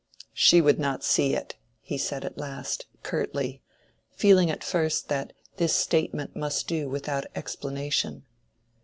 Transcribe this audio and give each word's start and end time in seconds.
"She 0.33 0.61
would 0.61 0.79
not 0.79 1.03
see 1.03 1.35
it," 1.35 1.57
he 1.79 1.95
said 1.95 2.25
at 2.25 2.35
last, 2.35 2.87
curtly, 3.03 3.61
feeling 4.15 4.49
at 4.49 4.63
first 4.63 5.09
that 5.09 5.31
this 5.57 5.75
statement 5.75 6.35
must 6.35 6.67
do 6.67 6.89
without 6.89 7.27
explanation. 7.35 8.25